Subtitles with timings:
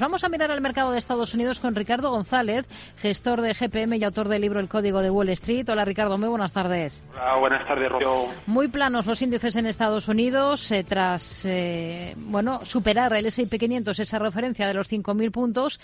[0.00, 4.02] Vamos a mirar al mercado de Estados Unidos con Ricardo González, gestor de GPM y
[4.02, 5.68] autor del libro El Código de Wall Street.
[5.68, 7.04] Hola Ricardo, muy buenas tardes.
[7.12, 8.26] Hola, buenas tardes, Rocío.
[8.48, 14.00] Muy planos los índices en Estados Unidos eh, tras eh, bueno superar el S&P 500,
[14.00, 15.78] esa referencia de los 5.000 puntos.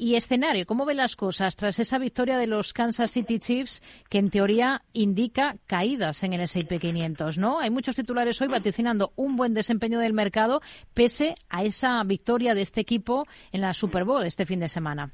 [0.00, 4.18] Y escenario, ¿cómo ve las cosas tras esa victoria de los Kansas City Chiefs que
[4.18, 7.58] en teoría indica caídas en el S&P 500, ¿no?
[7.58, 10.62] Hay muchos titulares hoy vaticinando un buen desempeño del mercado
[10.94, 15.12] pese a esa victoria de este equipo en la Super Bowl este fin de semana.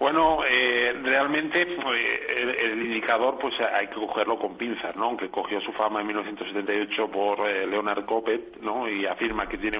[0.00, 2.00] Bueno, eh, realmente pues,
[2.34, 5.04] el, indicador pues hay que cogerlo con pinzas, ¿no?
[5.04, 8.88] Aunque cogió su fama en 1978 por eh, Leonard Coppet, ¿no?
[8.88, 9.78] Y afirma que tiene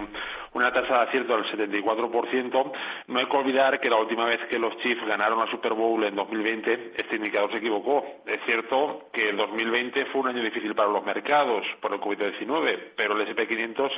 [0.53, 2.73] una tasa de acierto del 74%,
[3.07, 6.05] no hay que olvidar que la última vez que los Chiefs ganaron la Super Bowl
[6.05, 8.05] en 2020, este indicador se equivocó.
[8.27, 12.91] Es cierto que el 2020 fue un año difícil para los mercados por el COVID-19,
[12.95, 13.91] pero el S&P 500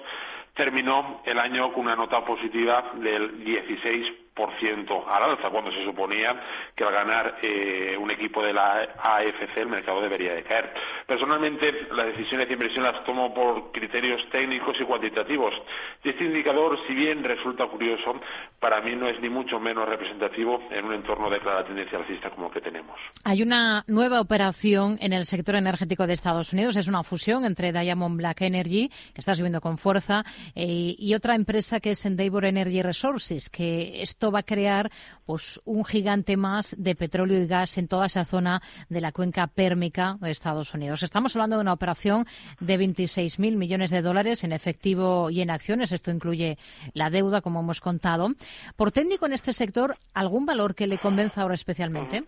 [0.55, 6.35] terminó el año con una nota positiva del 16 al alza, cuando se suponía
[6.75, 10.73] que al ganar eh, un equipo de la AFC el mercado debería de caer.
[11.07, 15.55] Personalmente, las decisiones de inversión las tomo por criterios técnicos y cuantitativos.
[16.03, 18.21] Y este indicador, si bien resulta curioso,
[18.59, 22.31] para mí no es ni mucho menos representativo en un entorno de clara tendencia alcista
[22.31, 22.99] como el que tenemos.
[23.25, 26.77] Hay una nueva operación en el sector energético de Estados Unidos.
[26.77, 31.35] Es una fusión entre Diamond Black Energy, que está subiendo con fuerza, eh, y otra
[31.35, 34.93] empresa que es Endeavor Energy Resources, que es esto va a crear
[35.25, 39.47] pues un gigante más de petróleo y gas en toda esa zona de la cuenca
[39.47, 41.03] pérmica de Estados Unidos.
[41.03, 42.27] Estamos hablando de una operación
[42.61, 45.93] de 26.000 millones de dólares en efectivo y en acciones.
[45.93, 46.59] Esto incluye
[46.93, 48.29] la deuda, como hemos contado.
[48.77, 52.25] Por técnico en este sector, ¿algún valor que le convenza ahora especialmente?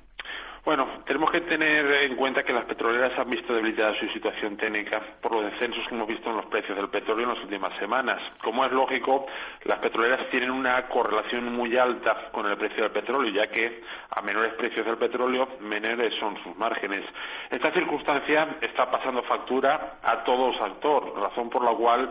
[0.65, 4.99] Bueno, tenemos que tener en cuenta que las petroleras han visto debilitada su situación técnica
[5.21, 8.19] por los descensos que hemos visto en los precios del petróleo en las últimas semanas.
[8.43, 9.27] Como es lógico,
[9.65, 14.23] las petroleras tienen una correlación muy alta con el precio del petróleo, ya que a
[14.23, 17.05] menores precios del petróleo, menores son sus márgenes.
[17.51, 22.11] Esta circunstancia está pasando factura a todos actores, razón por la cual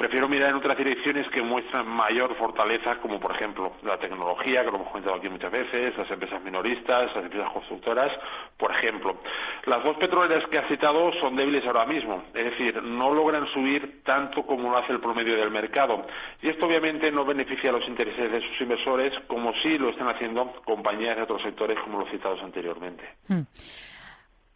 [0.00, 4.70] Prefiero mirar en otras direcciones que muestran mayor fortaleza, como por ejemplo la tecnología, que
[4.70, 8.10] lo hemos comentado aquí muchas veces, las empresas minoristas, las empresas constructoras,
[8.56, 9.18] por ejemplo.
[9.66, 14.02] Las dos petroleras que ha citado son débiles ahora mismo, es decir, no logran subir
[14.02, 16.06] tanto como lo hace el promedio del mercado.
[16.40, 20.08] Y esto obviamente no beneficia a los intereses de sus inversores, como sí lo están
[20.08, 23.04] haciendo compañías de otros sectores, como los citados anteriormente.
[23.28, 23.42] Hmm.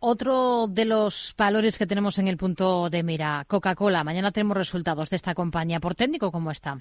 [0.06, 4.04] Otro de los valores que tenemos en el punto de mira, Coca-Cola.
[4.04, 5.80] Mañana tenemos resultados de esta compañía.
[5.80, 6.76] ¿Por técnico cómo está?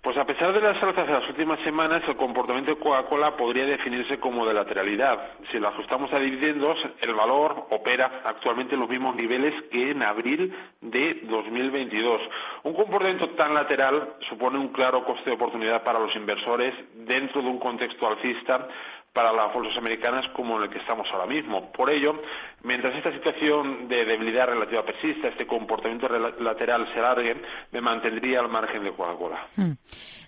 [0.00, 3.66] Pues a pesar de las alzas de las últimas semanas, el comportamiento de Coca-Cola podría
[3.66, 5.18] definirse como de lateralidad.
[5.50, 10.04] Si lo ajustamos a dividendos, el valor opera actualmente en los mismos niveles que en
[10.04, 12.20] abril de 2022.
[12.62, 17.48] Un comportamiento tan lateral supone un claro coste de oportunidad para los inversores dentro de
[17.48, 18.68] un contexto alcista
[19.14, 21.70] para las bolsas americanas como en el que estamos ahora mismo.
[21.72, 22.20] Por ello,
[22.64, 28.48] mientras esta situación de debilidad relativa persista, este comportamiento lateral se alargue, me mantendría al
[28.48, 29.46] margen de Coca-Cola.
[29.56, 29.72] Hmm.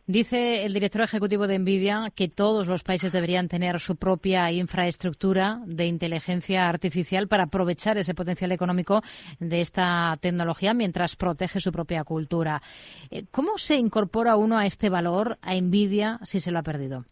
[0.08, 5.58] Dice el director ejecutivo de Nvidia que todos los países deberían tener su propia infraestructura
[5.66, 9.02] de inteligencia artificial para aprovechar ese potencial económico
[9.40, 12.62] de esta tecnología mientras protege su propia cultura.
[13.10, 17.04] Eh, ¿Cómo se incorpora uno a este valor, a Nvidia, si se lo ha perdido?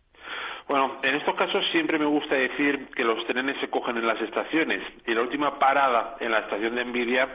[0.66, 4.20] Bueno, en estos casos siempre me gusta decir que los trenes se cogen en las
[4.20, 7.28] estaciones y la última parada en la estación de Nvidia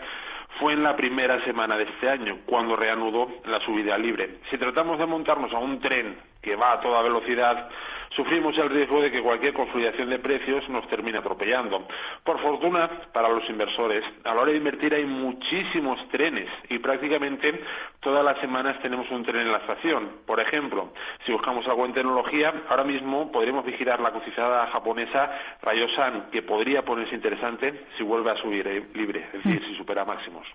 [0.59, 4.39] fue en la primera semana de este año, cuando reanudó la subida libre.
[4.49, 7.69] Si tratamos de montarnos a un tren que va a toda velocidad,
[8.15, 11.87] sufrimos el riesgo de que cualquier consolidación de precios nos termine atropellando.
[12.23, 17.61] Por fortuna, para los inversores, a la hora de invertir hay muchísimos trenes y prácticamente
[17.99, 20.09] todas las semanas tenemos un tren en la estación.
[20.25, 20.93] Por ejemplo,
[21.25, 26.83] si buscamos algo en tecnología, ahora mismo podremos vigilar la cotizada japonesa Rayosan, que podría
[26.83, 30.47] ponerse interesante si vuelve a subir eh, libre, es decir, si supera máximos.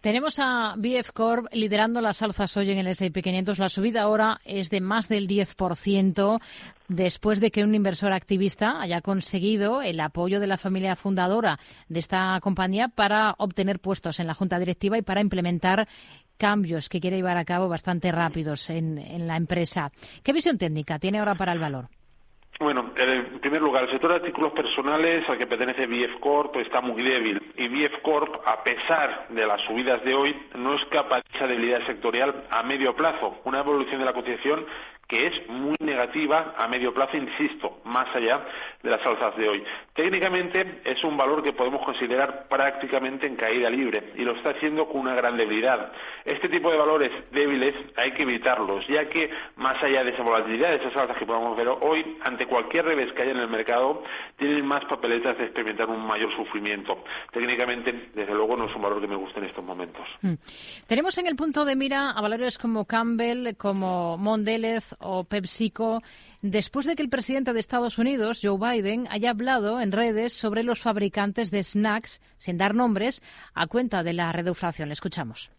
[0.00, 3.58] Tenemos a BF Corp liderando las alzas hoy en el S&P 500.
[3.58, 6.40] La subida ahora es de más del 10%
[6.88, 11.58] después de que un inversor activista haya conseguido el apoyo de la familia fundadora
[11.88, 15.86] de esta compañía para obtener puestos en la junta directiva y para implementar
[16.40, 19.92] cambios que quiere llevar a cabo bastante rápidos en, en la empresa.
[20.24, 21.88] ¿Qué visión técnica tiene ahora para el valor?
[22.60, 26.82] Bueno, en primer lugar, el sector de artículos personales al que pertenece BF Corp está
[26.82, 31.22] muy débil y BF Corp, a pesar de las subidas de hoy, no es capaz
[31.22, 33.40] de esa debilidad sectorial a medio plazo.
[33.44, 34.66] Una evolución de la cotización
[35.10, 38.46] que es muy negativa a medio plazo, insisto, más allá
[38.80, 39.64] de las alzas de hoy.
[39.92, 44.86] Técnicamente es un valor que podemos considerar prácticamente en caída libre y lo está haciendo
[44.88, 45.90] con una gran debilidad.
[46.24, 50.70] Este tipo de valores débiles hay que evitarlos, ya que más allá de esa volatilidad,
[50.70, 54.04] de esas alzas que podemos ver hoy, ante cualquier revés que haya en el mercado,
[54.36, 57.02] tienen más papeletas de experimentar un mayor sufrimiento.
[57.32, 60.06] Técnicamente, desde luego, no es un valor que me guste en estos momentos.
[60.22, 60.34] Mm.
[60.86, 66.02] Tenemos en el punto de mira a valores como Campbell, como Mondelez o PepsiCo,
[66.42, 70.62] después de que el presidente de Estados Unidos, Joe Biden, haya hablado en redes sobre
[70.62, 73.22] los fabricantes de snacks, sin dar nombres,
[73.54, 74.92] a cuenta de la reduflación.
[74.92, 75.50] escuchamos.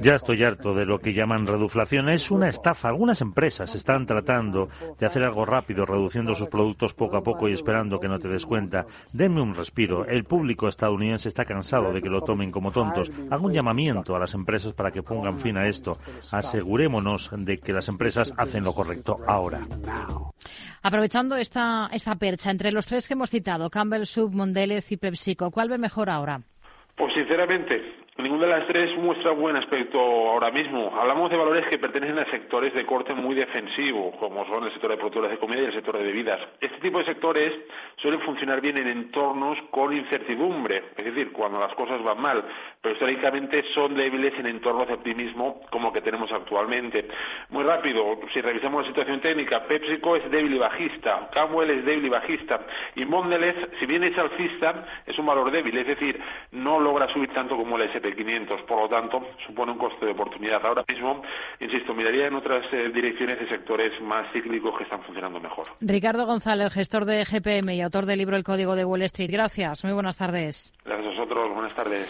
[0.00, 2.10] Ya estoy harto de lo que llaman reduflación.
[2.10, 2.88] Es una estafa.
[2.88, 4.68] Algunas empresas están tratando
[4.98, 8.28] de hacer algo rápido, reduciendo sus productos poco a poco y esperando que no te
[8.28, 8.84] des cuenta.
[9.12, 10.04] Denme un respiro.
[10.04, 13.10] El público estadounidense está cansado de que lo tomen como tontos.
[13.30, 15.98] Hago un llamamiento a las empresas para que pongan fin a esto.
[16.30, 19.60] Asegurémonos de que las empresas hacen lo correcto ahora.
[20.82, 25.50] Aprovechando esta, esa percha entre los tres que hemos citado, Campbell Soup, Mondelez y PepsiCo,
[25.50, 26.40] ¿cuál ve mejor ahora?
[26.96, 27.80] Pues sinceramente,
[28.22, 30.94] Ninguna de las tres muestra buen aspecto ahora mismo.
[30.96, 34.92] Hablamos de valores que pertenecen a sectores de corte muy defensivo, como son el sector
[34.92, 36.38] de productores de comida y el sector de bebidas.
[36.60, 37.52] Este tipo de sectores
[37.96, 42.44] suelen funcionar bien en entornos con incertidumbre, es decir, cuando las cosas van mal,
[42.80, 47.08] pero históricamente son débiles en entornos de optimismo como el que tenemos actualmente.
[47.50, 52.06] Muy rápido, si revisamos la situación técnica, PepsiCo es débil y bajista, Camwell es débil
[52.06, 52.60] y bajista,
[52.94, 56.20] y Mondelez, si bien es alcista, es un valor débil, es decir,
[56.52, 58.62] no logra subir tanto como el S&P 500.
[58.62, 60.64] Por lo tanto, supone un coste de oportunidad.
[60.64, 61.22] Ahora mismo,
[61.60, 65.66] insisto, miraría en otras eh, direcciones de sectores más cíclicos que están funcionando mejor.
[65.80, 69.30] Ricardo González, gestor de GPM y autor del libro El Código de Wall Street.
[69.30, 69.84] Gracias.
[69.84, 70.72] Muy buenas tardes.
[70.84, 71.54] Gracias a vosotros.
[71.54, 72.08] Buenas tardes.